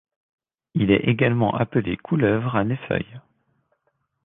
[0.73, 3.21] Il est également appelé couleuvre a nez feuille.